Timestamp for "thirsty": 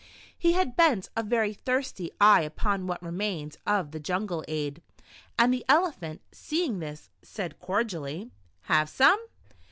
1.53-2.09